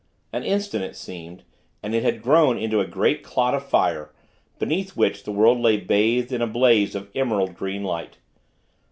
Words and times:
An 0.33 0.43
instant, 0.43 0.83
it 0.83 0.95
seemed, 0.95 1.43
and 1.83 1.93
it 1.93 2.01
had 2.01 2.23
grown 2.23 2.57
into 2.57 2.79
a 2.79 2.87
great 2.87 3.21
clot 3.23 3.53
of 3.53 3.63
fire; 3.69 4.11
beneath 4.57 4.97
which, 4.97 5.25
the 5.25 5.31
world 5.31 5.59
lay 5.59 5.77
bathed 5.77 6.31
in 6.31 6.41
a 6.41 6.47
blaze 6.47 6.95
of 6.95 7.11
emerald 7.13 7.53
green 7.53 7.83
light. 7.83 8.17